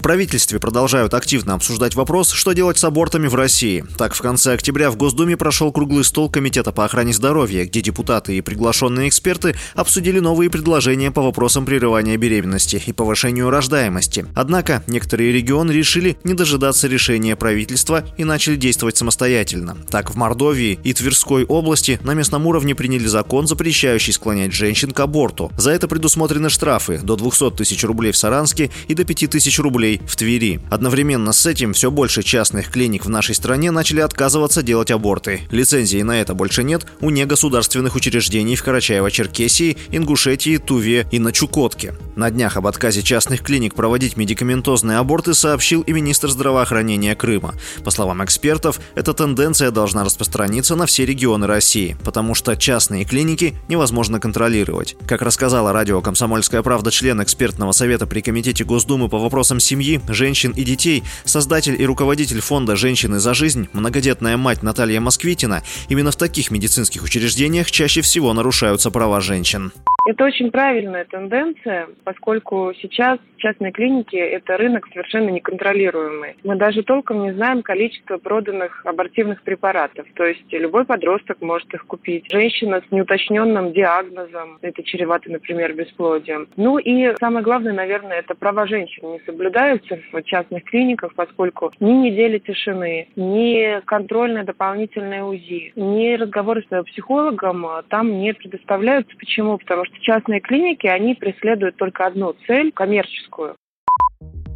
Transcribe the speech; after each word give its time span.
В 0.00 0.02
правительстве 0.02 0.58
продолжают 0.58 1.12
активно 1.12 1.52
обсуждать 1.52 1.94
вопрос, 1.94 2.30
что 2.30 2.52
делать 2.52 2.78
с 2.78 2.84
абортами 2.84 3.26
в 3.26 3.34
России. 3.34 3.84
Так, 3.98 4.14
в 4.14 4.22
конце 4.22 4.54
октября 4.54 4.90
в 4.90 4.96
Госдуме 4.96 5.36
прошел 5.36 5.70
круглый 5.72 6.04
стол 6.04 6.30
Комитета 6.30 6.72
по 6.72 6.86
охране 6.86 7.12
здоровья, 7.12 7.66
где 7.66 7.82
депутаты 7.82 8.38
и 8.38 8.40
приглашенные 8.40 9.10
эксперты 9.10 9.56
обсудили 9.74 10.18
новые 10.18 10.48
предложения 10.48 11.10
по 11.10 11.20
вопросам 11.20 11.66
прерывания 11.66 12.16
беременности 12.16 12.82
и 12.86 12.94
повышению 12.94 13.50
рождаемости. 13.50 14.24
Однако 14.34 14.82
некоторые 14.86 15.32
регионы 15.32 15.70
решили 15.70 16.16
не 16.24 16.32
дожидаться 16.32 16.88
решения 16.88 17.36
правительства 17.36 18.02
и 18.16 18.24
начали 18.24 18.56
действовать 18.56 18.96
самостоятельно. 18.96 19.76
Так, 19.90 20.12
в 20.12 20.16
Мордовии 20.16 20.78
и 20.82 20.94
Тверской 20.94 21.44
области 21.44 22.00
на 22.04 22.14
местном 22.14 22.46
уровне 22.46 22.74
приняли 22.74 23.06
закон, 23.06 23.46
запрещающий 23.46 24.14
склонять 24.14 24.54
женщин 24.54 24.92
к 24.92 25.00
аборту. 25.00 25.52
За 25.58 25.72
это 25.72 25.88
предусмотрены 25.88 26.48
штрафы 26.48 27.00
до 27.02 27.16
200 27.16 27.50
тысяч 27.50 27.84
рублей 27.84 28.12
в 28.12 28.16
Саранске 28.16 28.70
и 28.88 28.94
до 28.94 29.04
5 29.04 29.28
тысяч 29.28 29.58
рублей 29.58 29.89
рублей 29.90 30.00
в 30.06 30.16
Твери. 30.16 30.60
Одновременно 30.70 31.32
с 31.32 31.46
этим 31.46 31.72
все 31.72 31.90
больше 31.90 32.22
частных 32.22 32.70
клиник 32.70 33.04
в 33.04 33.08
нашей 33.08 33.34
стране 33.34 33.70
начали 33.70 34.00
отказываться 34.00 34.62
делать 34.62 34.90
аборты. 34.90 35.42
Лицензии 35.50 36.02
на 36.02 36.20
это 36.20 36.34
больше 36.34 36.62
нет 36.62 36.86
у 37.00 37.10
негосударственных 37.10 37.96
учреждений 37.96 38.56
в 38.56 38.64
Карачаево-Черкесии, 38.64 39.76
Ингушетии, 39.90 40.58
Туве 40.58 41.06
и 41.10 41.18
на 41.18 41.32
Чукотке. 41.32 41.94
На 42.16 42.30
днях 42.30 42.56
об 42.56 42.66
отказе 42.66 43.02
частных 43.02 43.42
клиник 43.42 43.74
проводить 43.74 44.16
медикаментозные 44.16 44.98
аборты 44.98 45.34
сообщил 45.34 45.82
и 45.82 45.92
министр 45.92 46.28
здравоохранения 46.28 47.14
Крыма. 47.14 47.54
По 47.84 47.90
словам 47.90 48.24
экспертов, 48.24 48.80
эта 48.94 49.14
тенденция 49.14 49.70
должна 49.70 50.04
распространиться 50.04 50.76
на 50.76 50.86
все 50.86 51.06
регионы 51.06 51.46
России, 51.46 51.96
потому 52.04 52.34
что 52.34 52.56
частные 52.56 53.04
клиники 53.04 53.54
невозможно 53.68 54.20
контролировать. 54.20 54.96
Как 55.06 55.22
рассказала 55.22 55.72
радио 55.72 56.00
«Комсомольская 56.00 56.62
правда» 56.62 56.90
член 56.90 57.22
экспертного 57.22 57.72
совета 57.72 58.06
при 58.06 58.20
Комитете 58.20 58.64
Госдумы 58.64 59.08
по 59.08 59.18
вопросам 59.18 59.60
семьи, 59.60 59.79
женщин 60.08 60.52
и 60.52 60.64
детей, 60.64 61.02
создатель 61.24 61.80
и 61.80 61.86
руководитель 61.86 62.40
фонда 62.40 62.76
«Женщины 62.76 63.18
за 63.18 63.34
жизнь», 63.34 63.68
многодетная 63.72 64.36
мать 64.36 64.62
Наталья 64.62 65.00
Москвитина, 65.00 65.62
именно 65.88 66.10
в 66.10 66.16
таких 66.16 66.50
медицинских 66.50 67.02
учреждениях 67.02 67.70
чаще 67.70 68.00
всего 68.00 68.32
нарушаются 68.32 68.90
права 68.90 69.20
женщин. 69.20 69.72
Это 70.10 70.24
очень 70.24 70.50
правильная 70.50 71.04
тенденция, 71.04 71.86
поскольку 72.02 72.72
сейчас 72.82 73.20
частные 73.36 73.70
клиники– 73.70 74.16
это 74.16 74.56
рынок 74.56 74.88
совершенно 74.92 75.28
неконтролируемый. 75.28 76.34
Мы 76.42 76.56
даже 76.56 76.82
толком 76.82 77.22
не 77.22 77.32
знаем 77.32 77.62
количество 77.62 78.18
проданных 78.18 78.84
абортивных 78.84 79.40
препаратов. 79.42 80.08
То 80.16 80.24
есть 80.24 80.44
любой 80.50 80.84
подросток 80.84 81.40
может 81.40 81.72
их 81.72 81.86
купить. 81.86 82.26
Женщина 82.28 82.82
с 82.86 82.90
неуточненным 82.90 83.72
диагнозом, 83.72 84.58
это 84.62 84.82
чревато, 84.82 85.30
например, 85.30 85.74
бесплодием. 85.74 86.48
Ну 86.56 86.78
и 86.78 87.14
самое 87.20 87.44
главное, 87.44 87.72
наверное, 87.72 88.18
это 88.18 88.34
права 88.34 88.66
женщин 88.66 89.12
не 89.12 89.20
соблюдаются 89.20 89.96
в 90.12 90.22
частных 90.24 90.64
клиниках, 90.64 91.14
поскольку 91.14 91.70
ни 91.78 91.92
недели 91.92 92.38
тишины, 92.38 93.06
ни 93.14 93.80
контрольное 93.84 94.42
дополнительное 94.42 95.22
УЗИ, 95.22 95.72
ни 95.76 96.16
разговоры 96.16 96.64
с 96.68 96.82
психологом 96.82 97.64
там 97.88 98.18
не 98.18 98.34
предоставляются. 98.34 99.16
Почему? 99.16 99.56
Потому 99.56 99.84
что 99.84 99.99
частные 100.00 100.40
клиники, 100.40 100.86
они 100.86 101.14
преследуют 101.14 101.76
только 101.76 102.06
одну 102.06 102.34
цель– 102.46 102.72
коммерческую. 102.74 103.56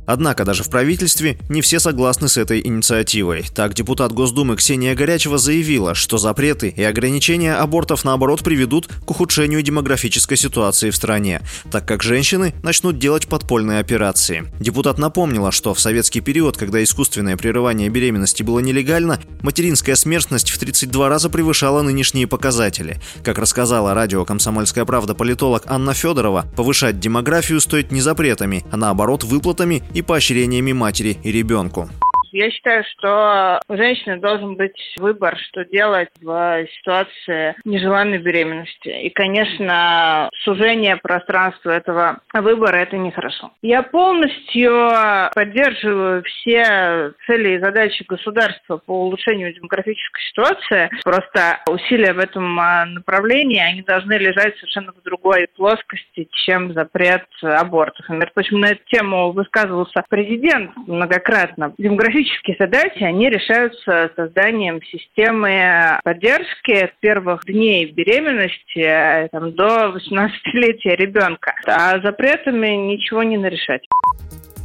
Однако 0.06 0.44
даже 0.44 0.64
в 0.64 0.70
правительстве 0.70 1.38
не 1.48 1.60
все 1.60 1.80
согласны 1.80 2.28
с 2.28 2.36
этой 2.36 2.60
инициативой. 2.66 3.46
Так, 3.54 3.74
депутат 3.74 4.12
Госдумы 4.12 4.56
Ксения 4.56 4.94
Горячева 4.94 5.38
заявила, 5.38 5.94
что 5.94 6.18
запреты 6.18 6.68
и 6.68 6.82
ограничения 6.82 7.54
абортов 7.54 8.04
наоборот 8.04 8.42
приведут 8.42 8.88
к 8.88 9.10
ухудшению 9.10 9.62
демографической 9.62 10.36
ситуации 10.36 10.90
в 10.90 10.96
стране, 10.96 11.40
так 11.70 11.86
как 11.86 12.02
женщины 12.02 12.54
начнут 12.62 12.98
делать 12.98 13.28
подпольные 13.28 13.80
операции. 13.80 14.44
Депутат 14.60 14.98
напомнила, 14.98 15.52
что 15.52 15.74
в 15.74 15.80
советский 15.80 16.20
период, 16.20 16.56
когда 16.56 16.82
искусственное 16.82 17.36
прерывание 17.36 17.88
беременности 17.88 18.42
было 18.42 18.60
нелегально, 18.60 19.20
материнская 19.42 19.94
смертность 19.94 20.50
в 20.50 20.58
32 20.58 21.08
раза 21.08 21.30
превышала 21.30 21.82
нынешние 21.82 22.26
показатели. 22.26 23.00
Как 23.22 23.38
рассказала 23.38 23.94
радио 23.94 24.24
«Комсомольская 24.24 24.84
правда» 24.84 25.14
политолог 25.14 25.64
Анна 25.66 25.94
Федорова, 25.94 26.46
повышать 26.56 27.00
демографию 27.00 27.60
стоит 27.60 27.92
не 27.92 28.00
запретами, 28.00 28.64
а 28.70 28.76
наоборот 28.76 29.24
выплатами 29.24 29.82
и 29.94 30.02
поощрениями 30.02 30.72
матери 30.72 31.16
и 31.22 31.32
ребенку. 31.32 31.88
Я 32.34 32.50
считаю, 32.50 32.82
что 32.90 33.60
у 33.68 33.76
женщины 33.76 34.18
должен 34.18 34.56
быть 34.56 34.76
выбор, 34.98 35.38
что 35.38 35.64
делать 35.64 36.08
в 36.20 36.66
ситуации 36.80 37.54
нежеланной 37.64 38.18
беременности. 38.18 38.88
И, 38.88 39.10
конечно, 39.10 40.28
сужение 40.42 40.96
пространства 40.96 41.70
этого 41.70 42.18
выбора– 42.32 42.76
это 42.78 42.96
нехорошо. 42.96 43.52
Я 43.62 43.84
полностью 43.84 44.90
поддерживаю 45.32 46.24
все 46.24 47.12
цели 47.24 47.54
и 47.54 47.60
задачи 47.60 48.04
государства 48.08 48.78
по 48.78 49.04
улучшению 49.04 49.54
демографической 49.54 50.22
ситуации. 50.24 50.90
Просто 51.04 51.60
усилия 51.70 52.14
в 52.14 52.18
этом 52.18 52.58
а, 52.58 52.84
направлении, 52.84 53.60
они 53.60 53.82
должны 53.82 54.14
лежать 54.14 54.56
совершенно 54.56 54.92
в 54.92 55.00
другой 55.04 55.46
плоскости, 55.54 56.26
чем 56.44 56.72
запрет 56.72 57.28
абортов. 57.42 58.08
Например, 58.08 58.32
почему 58.34 58.58
на 58.58 58.70
эту 58.70 58.82
тему 58.86 59.30
высказывался 59.30 60.02
президент 60.08 60.76
многократно. 60.88 61.72
Демографическая 61.78 62.23
Технические 62.24 62.56
задачи, 62.58 63.02
они 63.02 63.28
решаются 63.28 64.10
созданием 64.16 64.80
системы 64.82 65.98
поддержки 66.04 66.86
с 66.86 66.92
первых 67.00 67.44
дней 67.44 67.92
беременности 67.92 68.78
э, 68.78 69.28
там, 69.30 69.52
до 69.52 69.94
18-летия 69.94 70.96
ребенка. 70.96 71.54
А 71.66 72.00
запретами 72.00 72.68
ничего 72.68 73.22
не 73.22 73.36
нарешать. 73.36 73.82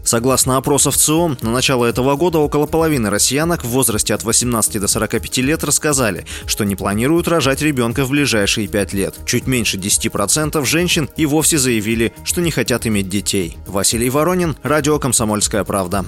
Согласно 0.04 0.56
опросов 0.56 0.96
ЦИОМ, 0.96 1.38
на 1.42 1.52
начало 1.52 1.86
этого 1.86 2.16
года 2.16 2.40
около 2.40 2.66
половины 2.66 3.10
россиянок 3.10 3.64
в 3.64 3.68
возрасте 3.68 4.14
от 4.14 4.24
18 4.24 4.80
до 4.80 4.88
45 4.88 5.38
лет 5.40 5.64
рассказали, 5.64 6.24
что 6.46 6.64
не 6.64 6.78
планируют 6.78 7.28
рожать 7.28 7.62
ребенка 7.62 8.06
в 8.06 8.12
ближайшие 8.12 8.70
5 8.70 8.94
лет. 8.94 9.16
Чуть 9.26 9.48
меньше 9.48 9.78
10% 9.78 10.64
женщин 10.66 11.10
и 11.18 11.26
вовсе 11.26 11.58
заявили, 11.58 12.14
что 12.24 12.40
не 12.40 12.52
хотят 12.52 12.88
иметь 12.88 13.10
детей. 13.10 13.58
Василий 13.68 14.10
Воронин, 14.10 14.56
Радио 14.64 14.98
«Комсомольская 14.98 15.66
правда». 15.66 16.06